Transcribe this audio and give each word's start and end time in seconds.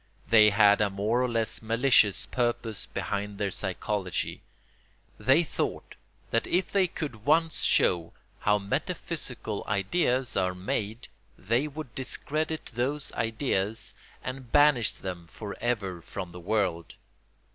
They 0.29 0.49
had 0.49 0.81
a 0.81 0.89
more 0.89 1.21
or 1.21 1.29
less 1.29 1.61
malicious 1.61 2.25
purpose 2.25 2.87
behind 2.87 3.37
their 3.37 3.51
psychology. 3.51 4.41
They 5.19 5.43
thought 5.43 5.93
that 6.31 6.47
if 6.47 6.71
they 6.71 6.87
could 6.87 7.23
once 7.23 7.61
show 7.61 8.11
how 8.39 8.57
metaphysical 8.57 9.63
ideas 9.67 10.35
are 10.35 10.55
made 10.55 11.07
they 11.37 11.67
would 11.67 11.93
discredit 11.93 12.71
those 12.73 13.11
ideas 13.11 13.93
and 14.23 14.51
banish 14.51 14.93
them 14.95 15.27
for 15.27 15.55
ever 15.59 16.01
from 16.01 16.31
the 16.31 16.39
world. 16.39 16.95